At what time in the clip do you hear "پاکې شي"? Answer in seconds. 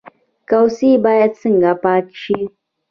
1.83-2.37